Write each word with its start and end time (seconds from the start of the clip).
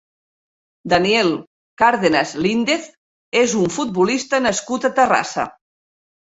Daniel 0.93 1.27
Cárdenas 1.81 2.31
Lindez 2.45 2.87
és 3.43 3.53
un 3.61 3.69
futbolista 3.77 4.41
nascut 4.49 4.89
a 4.91 4.93
Terrassa. 5.03 5.47